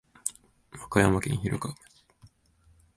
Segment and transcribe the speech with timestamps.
[0.71, 1.79] 和歌山県広川町